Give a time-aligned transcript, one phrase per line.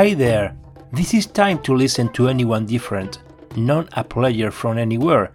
[0.00, 0.56] Hi there!
[0.92, 3.18] This is time to listen to anyone different,
[3.54, 5.30] not a player from anywhere,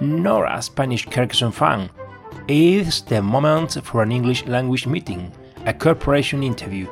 [0.00, 1.90] nor a Spanish Carcassonne fan.
[2.46, 5.32] It's the moment for an English language meeting,
[5.64, 6.86] a corporation interview.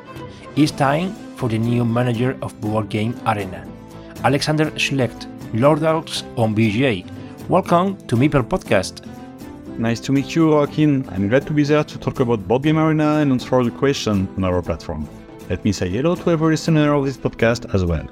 [0.57, 3.65] It's time for the new manager of Board Game Arena,
[4.25, 7.09] Alexander Schlecht, Lord lordalx on BGA.
[7.47, 9.07] Welcome to Meeple Podcast.
[9.79, 11.07] Nice to meet you, Joaquin.
[11.11, 14.27] I'm glad to be there to talk about Board Game Arena and answer the question
[14.35, 15.07] on our platform.
[15.47, 18.07] Let me say hello to every listener of this podcast as well.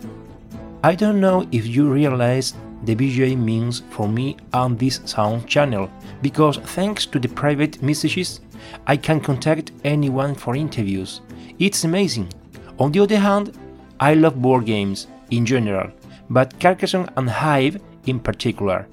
[0.84, 2.54] I don't know if you realize
[2.84, 5.90] the BGA means for me on this sound channel,
[6.22, 8.42] because thanks to the private messages,
[8.86, 11.22] I can contact anyone for interviews.
[11.58, 12.32] It's amazing.
[12.78, 13.58] On the other hand,
[14.00, 15.90] I love board games in general,
[16.30, 18.88] but Carcassonne and Hive in particular.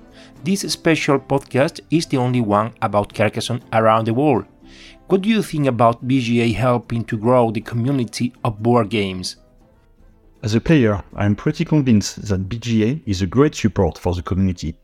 [0.45, 4.47] This special podcast is the only one about Carcassonne around the world.
[5.11, 9.39] What do you think about BGA helping to grow the community of board games?
[10.45, 14.77] As a player, I'm pretty convinced that BGA is a great support for the community.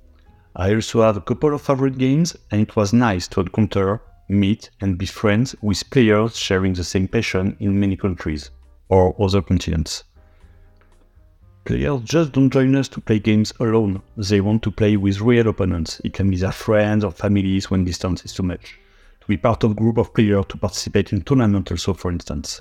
[0.56, 4.69] I also have a couple of favorite games, and it was nice to encounter, meet,
[4.81, 8.50] and be friends with players sharing the same passion in many countries
[8.88, 10.03] or other continents.
[11.66, 15.47] Players just don't join us to play games alone, they want to play with real
[15.47, 16.00] opponents.
[16.03, 18.76] It can be their friends or families when distance is too much
[19.26, 22.60] to be part of a group of players to participate in tournament also, for instance.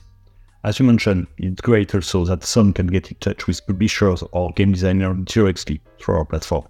[0.64, 4.52] As you mentioned, it's great also that some can get in touch with publishers or
[4.54, 6.66] game designers directly through our platform.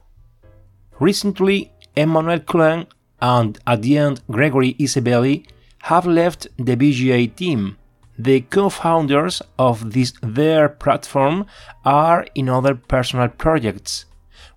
[1.00, 2.88] Recently, Emmanuel Colin
[3.22, 5.48] and at the end Gregory Isabelli
[5.84, 7.78] have left the BGA team.
[8.20, 11.46] The co-founders of this their platform
[11.86, 14.06] are in other personal projects.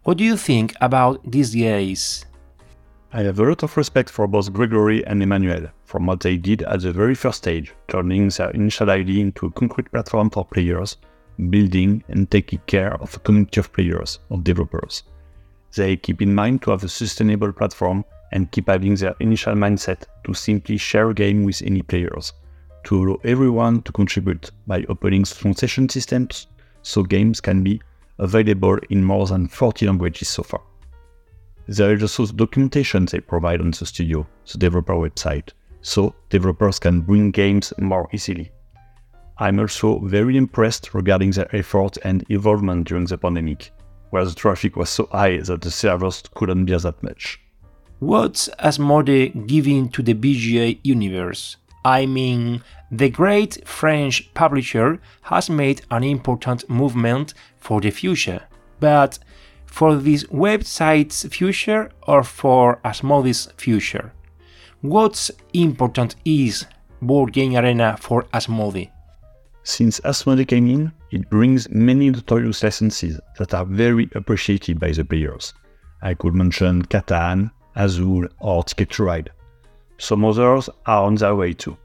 [0.03, 2.25] What do you think about these guys?
[3.10, 6.60] I have a lot of respect for both Gregory and Emmanuel from what they did
[6.64, 10.98] at the very first stage, turning their initial idea into a concrete platform for players,
[11.48, 15.04] building and taking care of a community of players, of developers.
[15.74, 20.02] They keep in mind to have a sustainable platform and keep having their initial mindset
[20.25, 22.34] to simply share a game with any players,
[22.84, 26.48] to allow everyone to contribute by opening strong session systems
[26.82, 27.80] so games can be
[28.19, 30.60] available in more than 40 languages so far.
[31.69, 35.51] There is also documentation they provide on the studio, the developer website,
[35.83, 38.51] so developers can bring games more easily.
[39.37, 43.71] I'm also very impressed regarding their effort and involvement during the pandemic,
[44.09, 47.39] where the traffic was so high that the servers couldn't bear that much.
[47.99, 51.59] What's Asmodee giving to the BGA universe?
[51.85, 58.43] I mean, the great French publisher has made an important movement for the future,
[58.81, 59.19] but
[59.69, 64.12] for this website's future or for Asmodee's future?
[64.81, 66.67] What's important is
[67.01, 68.91] Board Game Arena for Asmodee?
[69.62, 75.05] Since Asmodee came in, it brings many notorious licenses that are very appreciated by the
[75.05, 75.55] players.
[76.03, 79.31] I could mention Catan, Azul, or Ticket to Ride.
[79.99, 81.77] Some others are on their way too.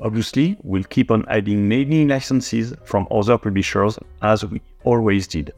[0.00, 5.52] Obviously, we'll keep on adding many licenses from other publishers as we always did.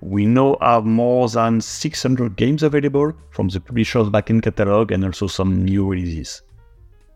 [0.00, 5.26] We now have more than 600 games available from the publisher's backend catalog and also
[5.26, 6.42] some new releases.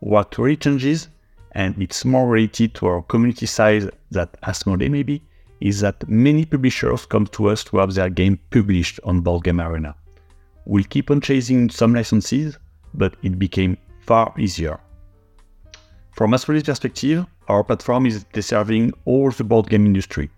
[0.00, 1.08] What really changes,
[1.52, 5.23] and it's more related to our community size than Asmodee maybe,
[5.61, 9.61] is that many publishers come to us to have their game published on Board Game
[9.61, 9.94] Arena.
[10.64, 12.58] We'll keep on chasing some licenses,
[12.94, 14.81] but it became far easier.
[16.11, 20.31] From Asmodee's perspective, our platform is serving all the board game industry,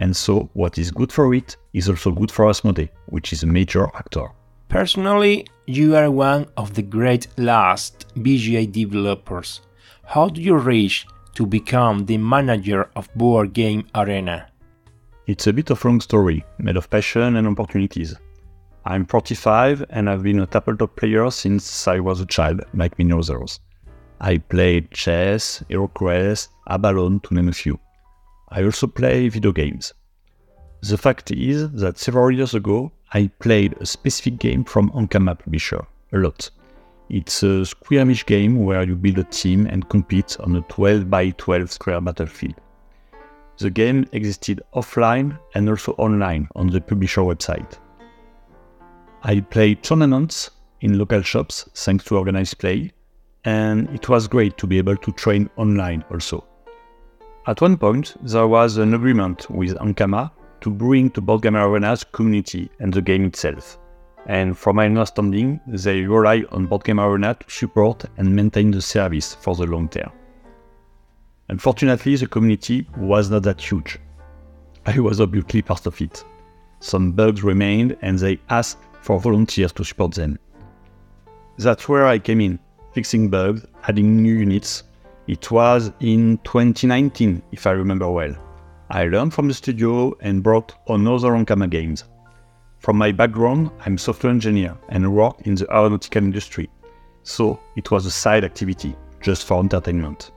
[0.00, 3.46] and so, what is good for it is also good for Asmodee, which is a
[3.46, 4.28] major actor.
[4.68, 9.60] Personally, you are one of the great last BGA developers.
[10.04, 14.46] How do you reach to become the manager of Board Game Arena?
[15.26, 18.16] It's a bit of a long story, made of passion and opportunities.
[18.86, 23.12] I'm 45 and I've been a tabletop player since I was a child, like many
[23.12, 23.60] others.
[24.20, 27.78] I played chess, HeroQuest, Abalone, to name a few.
[28.52, 29.94] I also play video games.
[30.82, 35.86] The fact is that several years ago, I played a specific game from Ankama publisher,
[36.12, 36.50] a lot.
[37.08, 41.30] It's a skirmish game where you build a team and compete on a 12 by
[41.30, 42.54] 12 square battlefield.
[43.58, 47.78] The game existed offline and also online on the publisher website.
[49.22, 50.50] I played tournaments
[50.80, 52.90] in local shops thanks to organized play,
[53.44, 56.49] and it was great to be able to train online also.
[57.50, 60.30] At one point, there was an agreement with Ankama
[60.60, 63.76] to bring to Board Game Arena's community and the game itself.
[64.26, 68.80] And from my understanding, they rely on Board Game Arena to support and maintain the
[68.80, 70.12] service for the long term.
[71.48, 73.98] Unfortunately, the community was not that huge.
[74.86, 76.24] I was obviously part of it.
[76.78, 80.38] Some bugs remained and they asked for volunteers to support them.
[81.58, 82.60] That's where I came in,
[82.92, 84.84] fixing bugs, adding new units.
[85.30, 88.34] It was in 2019, if I remember well.
[88.90, 92.02] I learned from the studio and brought on other Ankama games.
[92.80, 96.68] From my background, I'm software engineer and work in the aeronautical industry,
[97.22, 100.32] so it was a side activity, just for entertainment.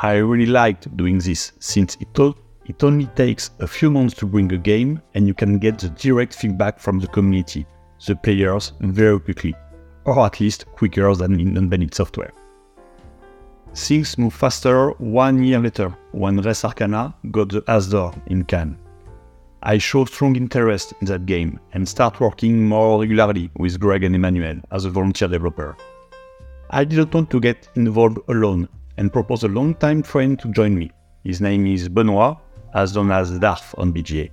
[0.00, 2.20] I really liked doing this since it,
[2.66, 5.88] it only takes a few months to bring a game and you can get the
[5.88, 7.64] direct feedback from the community,
[8.06, 9.54] the players, very quickly,
[10.04, 12.34] or at least quicker than in embedded software.
[13.76, 18.78] Things move faster one year later when Res Arcana got the As d'Or in Cannes.
[19.62, 24.14] I showed strong interest in that game and start working more regularly with Greg and
[24.14, 25.76] Emmanuel as a volunteer developer.
[26.70, 30.90] I didn't want to get involved alone and proposed a long-time friend to join me.
[31.22, 32.38] His name is Benoit,
[32.72, 34.30] as known as Darth on BGA.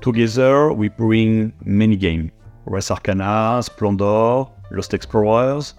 [0.00, 2.32] Together, we bring many games
[2.66, 5.74] Res Arcana, Splendor, Lost Explorers,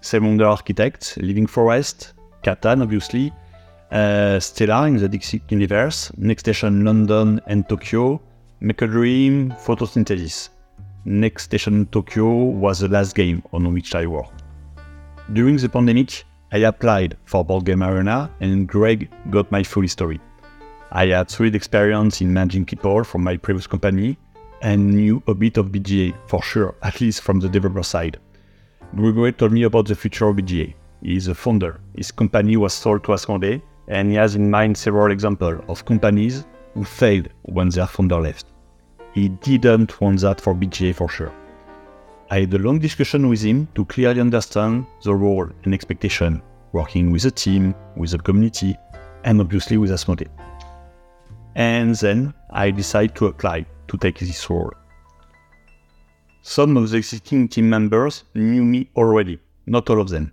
[0.00, 3.32] Seven Wonder Architect, Living Forest, Catan, obviously,
[3.90, 8.20] uh, Stellar in the Dixit universe, Next Station London and Tokyo,
[8.60, 10.50] Make a Dream, Photosynthesis.
[11.04, 14.42] Next Station Tokyo was the last game on which I worked.
[15.32, 20.20] During the pandemic, I applied for Board Game Arena and Greg got my full history.
[20.92, 24.18] I had solid experience in managing people from my previous company
[24.60, 28.18] and knew a bit of BGA for sure, at least from the developer side.
[28.94, 30.74] Gregory told me about the future of BGA.
[31.02, 31.80] He is a founder.
[31.96, 36.44] His company was sold to Asmodee, and he has in mind several examples of companies
[36.74, 38.46] who failed when their founder left.
[39.12, 41.32] He didn't want that for BGA for sure.
[42.30, 46.42] I had a long discussion with him to clearly understand the role and expectation,
[46.72, 48.76] working with a team, with the community,
[49.24, 50.28] and obviously with Asmodee.
[51.56, 54.70] And then I decided to apply to take this role.
[56.42, 60.32] Some of the existing team members knew me already, not all of them.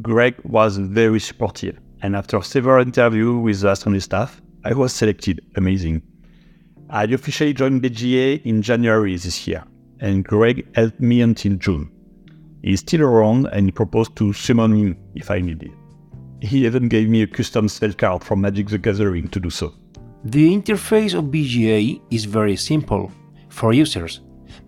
[0.00, 5.40] Greg was very supportive, and after several interviews with the Asmodee staff, I was selected.
[5.56, 6.02] Amazing.
[6.88, 9.64] I officially joined BGA in January this year,
[9.98, 11.90] and Greg helped me until June.
[12.62, 15.72] He's still around and he proposed to summon him if I needed.
[16.40, 19.74] He even gave me a custom spell card from Magic the Gathering to do so.
[20.24, 23.10] The interface of BGA is very simple
[23.48, 24.20] for users,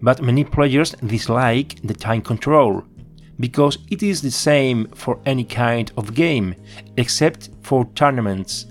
[0.02, 2.82] but many players dislike the time control
[3.40, 6.54] because it is the same for any kind of game
[6.96, 8.66] except for tournaments.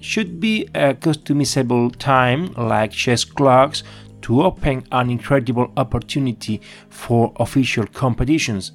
[0.00, 3.82] Should be a customizable time like chess clocks
[4.22, 8.72] to open an incredible opportunity for official competitions.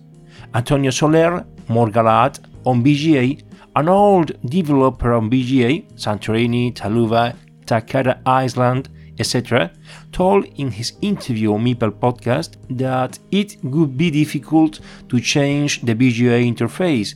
[0.53, 3.43] Antonio Soler, Morgalat on BGA,
[3.75, 7.35] an old developer on BGA, Santorini, Taluva,
[7.65, 9.71] Takara Island, etc.,
[10.11, 14.79] told in his interview on Meeple podcast that it would be difficult
[15.09, 17.15] to change the BGA interface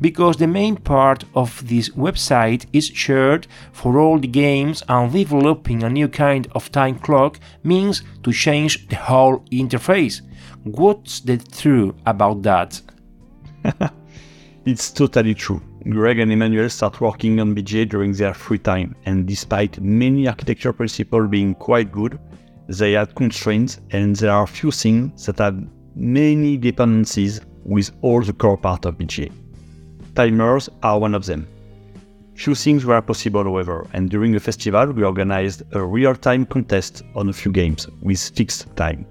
[0.00, 5.82] because the main part of this website is shared for all the games and developing
[5.82, 10.22] a new kind of time clock means to change the whole interface.
[10.64, 12.80] What's the truth about that?
[14.64, 15.62] it's totally true.
[15.88, 20.74] Greg and Emmanuel start working on BGA during their free time, and despite many architecture
[20.74, 22.18] principles being quite good,
[22.68, 25.58] they had constraints and there are few things that have
[25.96, 29.32] many dependencies with all the core part of BGA.
[30.14, 31.48] Timers are one of them.
[32.34, 37.30] Few things were possible, however, and during the festival we organized a real-time contest on
[37.30, 39.06] a few games with fixed time.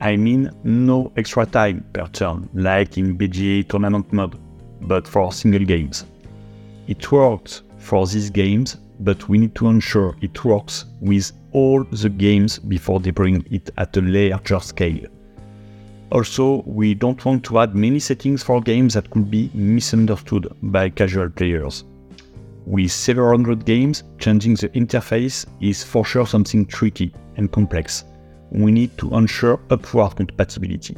[0.00, 4.38] I mean no extra time per turn, like in BGA tournament mode,
[4.84, 6.04] but for single games.
[6.86, 12.08] It worked for these games, but we need to ensure it works with all the
[12.08, 15.06] games before deploying it at a larger scale.
[16.10, 20.88] Also, we don't want to add many settings for games that could be misunderstood by
[20.88, 21.84] casual players.
[22.66, 28.04] With several hundred games, changing the interface is for sure something tricky and complex.
[28.50, 30.96] We need to ensure upward compatibility.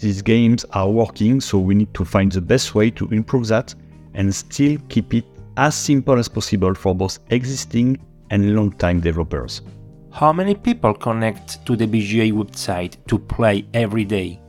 [0.00, 3.74] These games are working, so we need to find the best way to improve that
[4.14, 5.26] and still keep it
[5.58, 7.98] as simple as possible for both existing
[8.30, 9.60] and long-time developers.
[10.10, 14.40] How many people connect to the BGA website to play every day?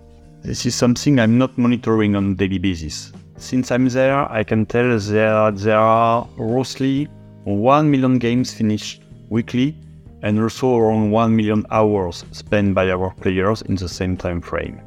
[0.42, 3.12] This is something I'm not monitoring on a daily basis.
[3.36, 7.10] Since I'm there, I can tell that there are roughly
[7.44, 9.78] 1 million games finished weekly
[10.24, 14.80] and also around 1 million hours spent by our players in the same time frame.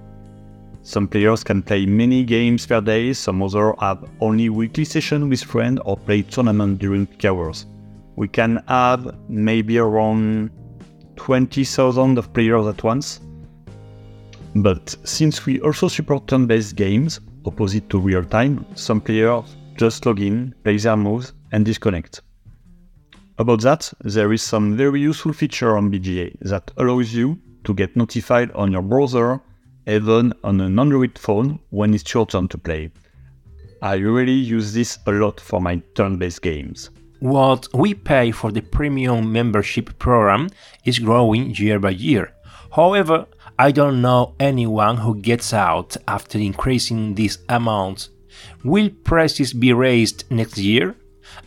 [0.86, 5.42] Some players can play many games per day, some others have only weekly session with
[5.42, 7.64] friends or play tournament during peak hours.
[8.16, 10.50] We can have maybe around
[11.16, 13.20] 20,000 of players at once.
[14.56, 20.54] But since we also support turn-based games, opposite to real-time, some players just log in,
[20.64, 22.20] play their moves, and disconnect.
[23.38, 27.96] About that, there is some very useful feature on BGA that allows you to get
[27.96, 29.40] notified on your browser,
[29.86, 32.90] even on an Android phone, when it's your turn to play.
[33.82, 36.90] I really use this a lot for my turn-based games.
[37.20, 40.48] What we pay for the premium membership program
[40.84, 42.32] is growing year by year.
[42.72, 43.26] However,
[43.58, 48.08] I don't know anyone who gets out after increasing this amount.
[48.64, 50.94] Will prices be raised next year?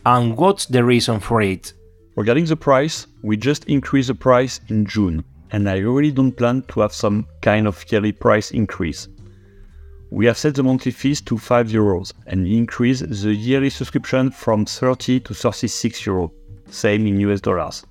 [0.06, 1.72] And what's the reason for it?
[2.16, 6.62] Regarding the price, we just increased the price in June, and I really don't plan
[6.68, 9.08] to have some kind of yearly price increase.
[10.10, 14.64] We have set the monthly fees to 5 euros and increased the yearly subscription from
[14.64, 16.30] 30 to 36 euros,
[16.70, 17.84] same in US dollars.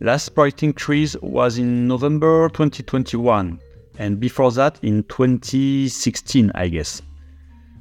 [0.00, 3.58] Last price increase was in November 2021,
[3.98, 7.02] and before that in 2016, I guess.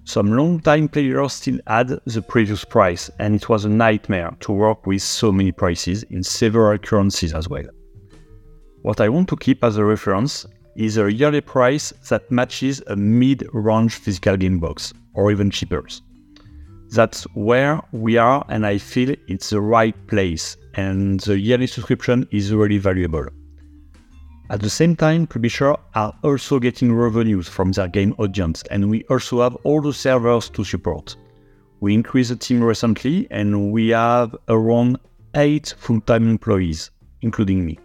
[0.05, 4.85] Some long-time players still had the previous price, and it was a nightmare to work
[4.85, 7.65] with so many prices in several currencies as well.
[8.83, 12.97] What I want to keep as a reference is a yearly price that matches a
[12.97, 15.85] mid-range physical game box, or even cheaper.
[16.89, 22.27] That's where we are, and I feel it's the right place, and the yearly subscription
[22.31, 23.25] is really valuable.
[24.49, 29.05] At the same time, publishers are also getting revenues from their game audience, and we
[29.05, 31.15] also have all the servers to support.
[31.79, 34.97] We increased the team recently, and we have around
[35.37, 37.79] 8 full time employees, including me.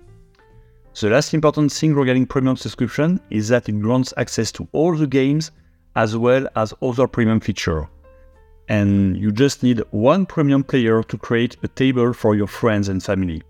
[1.01, 5.07] The last important thing regarding premium subscription is that it grants access to all the
[5.07, 5.53] games
[5.95, 7.87] as well as other premium features.
[8.69, 13.01] And you just need one premium player to create a table for your friends and
[13.01, 13.45] family.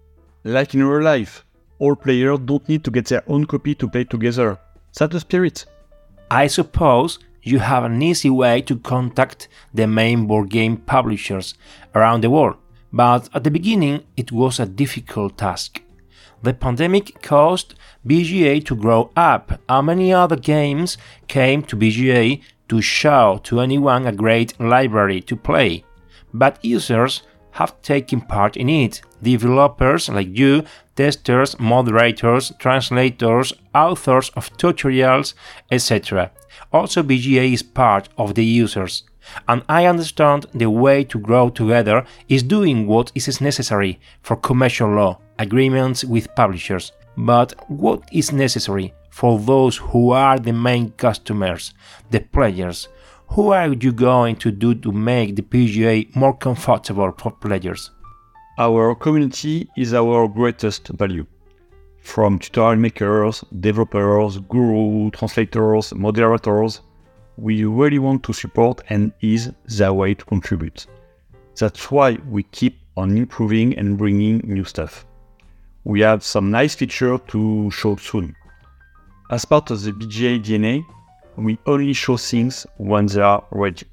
[0.45, 1.47] Like in real life,
[1.79, 4.59] all players don't need to get their own copy to play together.
[4.99, 5.65] That's the spirit.
[6.31, 11.55] I suppose you have an easy way to contact the main board game publishers
[11.95, 12.59] around the world,
[12.93, 15.81] but at the beginning it was a difficult task.
[16.43, 17.75] The pandemic caused
[18.07, 24.07] BGA to grow up, and many other games came to BGA to show to anyone
[24.07, 25.85] a great library to play.
[26.33, 29.01] But users have taken part in it.
[29.21, 30.63] Developers like you,
[30.95, 35.35] testers, moderators, translators, authors of tutorials,
[35.71, 36.31] etc.
[36.73, 39.03] Also, BGA is part of the users.
[39.47, 44.91] And I understand the way to grow together is doing what is necessary for commercial
[44.91, 46.93] law, agreements with publishers.
[47.17, 51.75] But what is necessary for those who are the main customers,
[52.11, 52.89] the players?
[53.29, 57.91] Who are you going to do to make the BGA more comfortable for players?
[58.59, 61.27] Our community is our greatest value.
[62.01, 66.81] From tutorial makers, developers, gurus, translators, moderators,
[67.37, 70.87] we really want to support and is their way to contribute.
[71.59, 75.07] That's why we keep on improving and bringing new stuff.
[75.89, 78.37] We have some nice features to show soon.
[79.31, 80.85] As part of the BGA DNA,
[81.37, 83.87] we only show things when they are ready.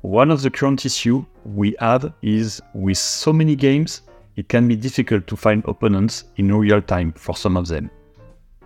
[0.00, 4.02] One of the current issues we have is with so many games,
[4.36, 7.90] it can be difficult to find opponents in real time for some of them.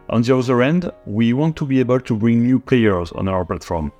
[0.09, 3.45] On the other end, we want to be able to bring new players on our
[3.45, 3.93] platform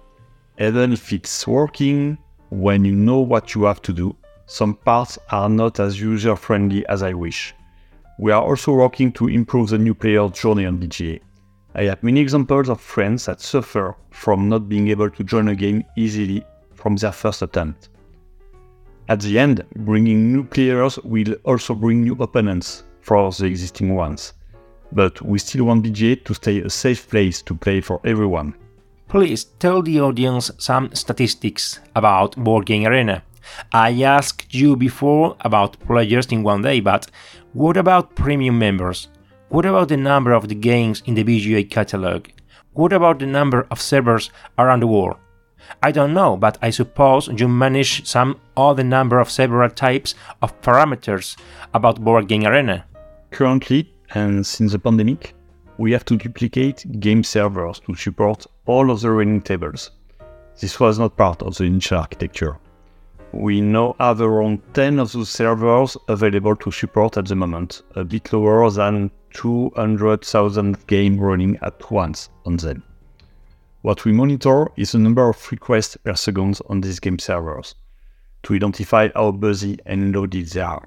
[0.61, 2.19] even if it's working
[2.51, 6.87] when you know what you have to do, some parts are not as user friendly
[6.87, 7.55] as I wish.
[8.21, 11.21] We are also working to improve the new player's journey on BGA.
[11.75, 15.55] I have many examples of friends that suffer from not being able to join a
[15.55, 17.89] game easily from their first attempt.
[19.09, 24.35] At the end, bringing new players will also bring new opponents, for the existing ones.
[24.93, 28.55] But we still want BGA to stay a safe place to play for everyone.
[29.09, 33.23] Please tell the audience some statistics about Board Game Arena.
[33.73, 37.11] I asked you before about players in one day, but
[37.53, 39.09] what about premium members?
[39.49, 42.29] What about the number of the games in the BGA catalog?
[42.75, 45.17] What about the number of servers around the world?
[45.83, 50.61] I don't know, but I suppose you manage some other number of several types of
[50.63, 51.37] parameters
[51.75, 52.85] about Board Game Arena.
[53.33, 55.35] Currently, and since the pandemic,
[55.77, 59.91] we have to duplicate game servers to support all of the running tables.
[60.61, 62.59] This was not part of the initial architecture.
[63.33, 68.05] We now have around 10 of those servers available to support at the moment, a
[68.05, 72.83] bit lower than 200,000 games running at once on them.
[73.83, 77.77] What we monitor is the number of requests per second on these game servers
[78.43, 80.87] to identify how busy and loaded they are.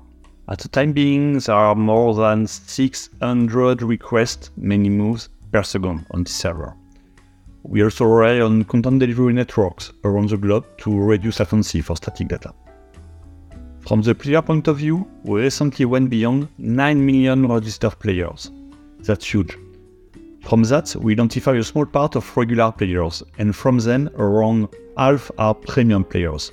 [0.50, 6.26] At the time being, there are more than 600 requests, many moves per second on
[6.26, 6.76] this server.
[7.64, 12.28] We also rely on content delivery networks around the globe to reduce latency for static
[12.28, 12.54] data.
[13.80, 18.52] From the player point of view, we recently went beyond 9 million registered players.
[19.00, 19.58] That's huge.
[20.42, 24.68] From that, we identify a small part of regular players, and from them, around
[24.98, 26.52] half are premium players.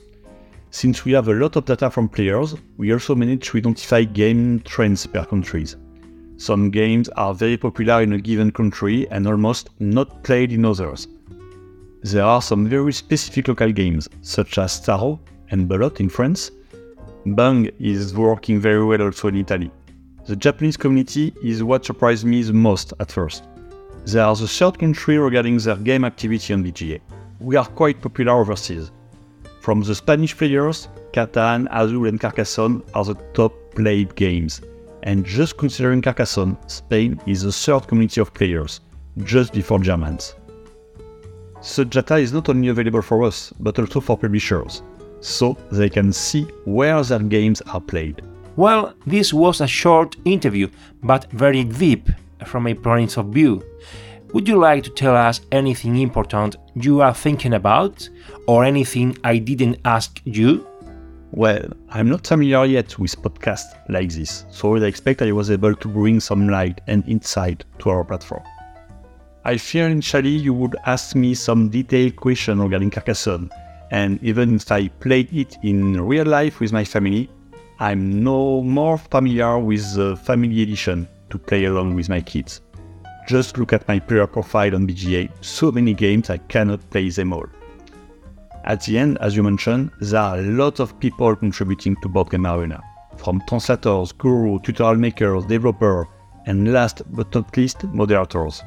[0.71, 4.61] Since we have a lot of data from players, we also manage to identify game
[4.61, 5.77] trends per countries.
[6.41, 11.07] Some games are very popular in a given country and almost not played in others.
[12.03, 15.21] There are some very specific local games, such as Tarot
[15.51, 16.51] and Belote in France.
[17.27, 19.71] Bang is working very well also in Italy.
[20.27, 23.45] The Japanese community is what surprised me the most at first.
[24.07, 27.03] They are the third country regarding their game activity on BGA.
[27.39, 28.91] We are quite popular overseas.
[29.61, 34.63] From the Spanish players, Catan, Azul, and Carcassonne are the top played games.
[35.03, 38.81] And just considering Carcassonne, Spain is the third community of players,
[39.25, 40.35] just before Germans.
[41.63, 44.83] Such data is not only available for us, but also for publishers,
[45.21, 48.23] so they can see where their games are played.
[48.57, 50.69] Well, this was a short interview,
[51.03, 52.09] but very deep
[52.47, 53.63] from a point of view.
[54.33, 58.09] Would you like to tell us anything important you are thinking about,
[58.47, 60.67] or anything I didn't ask you?
[61.33, 65.77] Well, I'm not familiar yet with podcasts like this, so I expect I was able
[65.77, 68.43] to bring some light and insight to our platform.
[69.45, 73.49] I fear initially you would ask me some detailed question regarding Carcassonne,
[73.93, 77.31] and even if I played it in real life with my family,
[77.79, 82.61] I'm no more familiar with the family edition to play along with my kids.
[83.29, 87.33] Just look at my player profile on BGA, so many games I cannot play them
[87.33, 87.47] all.
[88.65, 92.31] At the end, as you mentioned, there are a lot of people contributing to Board
[92.31, 92.83] Game Arena,
[93.17, 96.07] from translators, guru, tutorial makers, developers,
[96.47, 98.63] and last but not least, moderators.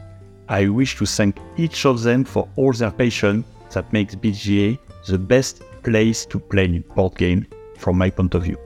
[0.50, 5.18] I wish to thank each of them for all their passion that makes BGA the
[5.18, 7.46] best place to play board game
[7.78, 8.58] from my point of view.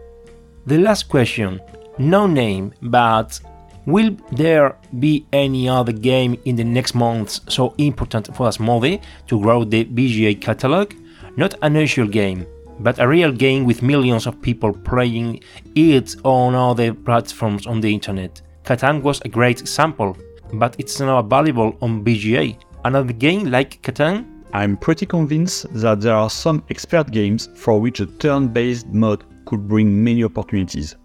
[0.65, 1.59] The last question
[1.97, 3.39] no name, but
[3.87, 8.99] Will there be any other game in the next months so important for us Asmodee
[9.27, 10.93] to grow the BGA catalog?
[11.35, 12.45] Not an usual game,
[12.79, 15.41] but a real game with millions of people playing
[15.75, 18.41] it on other platforms on the internet.
[18.63, 20.17] Catan was a great example,
[20.53, 22.57] but it's now available on BGA.
[22.85, 24.25] Another game like Catan?
[24.53, 29.23] I'm pretty convinced that there are some expert games for which a turn based mode
[29.45, 30.95] could bring many opportunities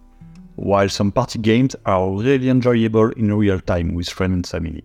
[0.57, 4.85] while some party games are really enjoyable in real time with friends and family.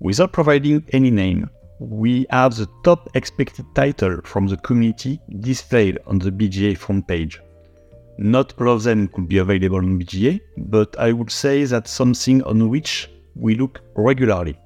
[0.00, 6.18] Without providing any name, we have the top expected title from the community displayed on
[6.18, 7.40] the BGA front page.
[8.18, 12.42] Not all of them could be available on BGA, but I would say that's something
[12.42, 14.58] on which we look regularly.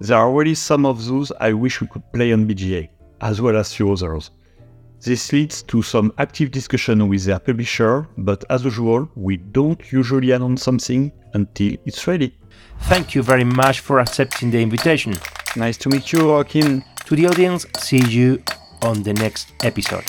[0.00, 2.88] There are already some of those I wish we could play on BGA,
[3.20, 4.30] as well as few others.
[5.00, 10.30] This leads to some active discussion with their publisher, but as usual, we don't usually
[10.30, 12.34] announce something until it's ready.
[12.82, 15.14] Thank you very much for accepting the invitation.
[15.56, 16.82] Nice to meet you, Joaquin.
[17.06, 18.42] To the audience, see you
[18.82, 20.04] on the next episode.